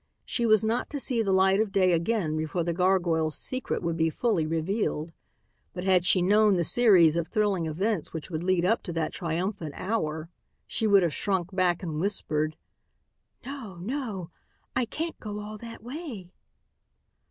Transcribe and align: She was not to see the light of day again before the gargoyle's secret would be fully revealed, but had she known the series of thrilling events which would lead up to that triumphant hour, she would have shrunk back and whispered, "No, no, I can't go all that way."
She 0.25 0.47
was 0.47 0.63
not 0.63 0.89
to 0.89 0.99
see 0.99 1.21
the 1.21 1.31
light 1.31 1.59
of 1.61 1.71
day 1.71 1.91
again 1.93 2.35
before 2.35 2.63
the 2.63 2.73
gargoyle's 2.73 3.37
secret 3.37 3.83
would 3.83 3.95
be 3.97 4.09
fully 4.09 4.47
revealed, 4.47 5.13
but 5.73 5.83
had 5.83 6.07
she 6.07 6.23
known 6.23 6.55
the 6.55 6.63
series 6.63 7.17
of 7.17 7.27
thrilling 7.27 7.67
events 7.67 8.11
which 8.11 8.31
would 8.31 8.41
lead 8.41 8.65
up 8.65 8.81
to 8.81 8.93
that 8.93 9.13
triumphant 9.13 9.75
hour, 9.77 10.27
she 10.65 10.87
would 10.87 11.03
have 11.03 11.13
shrunk 11.13 11.53
back 11.53 11.83
and 11.83 11.99
whispered, 11.99 12.57
"No, 13.45 13.75
no, 13.75 14.31
I 14.75 14.85
can't 14.85 15.19
go 15.19 15.39
all 15.39 15.59
that 15.59 15.83
way." 15.83 16.31